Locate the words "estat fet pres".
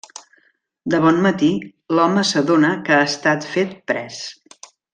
3.13-4.19